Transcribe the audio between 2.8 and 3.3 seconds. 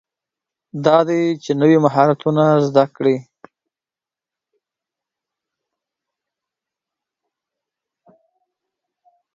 کړئ.